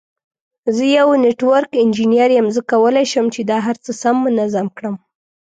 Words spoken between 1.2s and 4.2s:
نټورک انجینیر یم، زه کولای شم چې دا هر څه سم